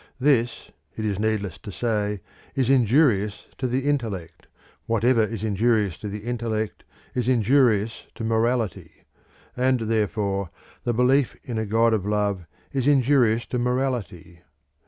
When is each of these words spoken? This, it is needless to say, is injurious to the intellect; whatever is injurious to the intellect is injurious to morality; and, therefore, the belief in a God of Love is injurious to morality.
This, 0.19 0.71
it 0.97 1.05
is 1.05 1.19
needless 1.19 1.59
to 1.59 1.71
say, 1.71 2.21
is 2.55 2.71
injurious 2.71 3.45
to 3.59 3.67
the 3.67 3.87
intellect; 3.87 4.47
whatever 4.87 5.21
is 5.21 5.43
injurious 5.43 5.95
to 5.99 6.07
the 6.09 6.23
intellect 6.23 6.83
is 7.13 7.29
injurious 7.29 8.07
to 8.15 8.23
morality; 8.23 9.03
and, 9.55 9.81
therefore, 9.81 10.49
the 10.85 10.93
belief 10.95 11.35
in 11.43 11.59
a 11.59 11.67
God 11.67 11.93
of 11.93 12.07
Love 12.07 12.47
is 12.73 12.87
injurious 12.87 13.45
to 13.45 13.59
morality. 13.59 14.41